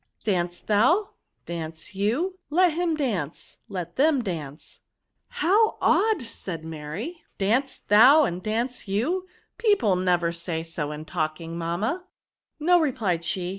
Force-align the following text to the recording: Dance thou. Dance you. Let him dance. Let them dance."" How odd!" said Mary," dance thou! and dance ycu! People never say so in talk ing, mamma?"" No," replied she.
Dance 0.23 0.61
thou. 0.61 1.11
Dance 1.45 1.93
you. 1.93 2.39
Let 2.49 2.73
him 2.73 2.95
dance. 2.97 3.57
Let 3.69 3.97
them 3.97 4.23
dance."" 4.23 4.79
How 5.41 5.77
odd!" 5.79 6.23
said 6.25 6.65
Mary," 6.65 7.21
dance 7.37 7.77
thou! 7.77 8.23
and 8.23 8.41
dance 8.41 8.85
ycu! 8.87 9.25
People 9.59 9.95
never 9.95 10.33
say 10.33 10.63
so 10.63 10.91
in 10.91 11.05
talk 11.05 11.39
ing, 11.39 11.55
mamma?"" 11.55 12.07
No," 12.69 12.79
replied 12.79 13.23
she. 13.23 13.49